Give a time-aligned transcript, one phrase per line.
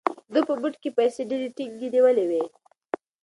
[0.33, 2.43] ده په موټ کې پیسې ډېرې ټینګې نیولې وې.